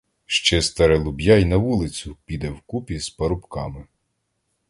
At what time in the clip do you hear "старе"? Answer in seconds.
0.61-0.97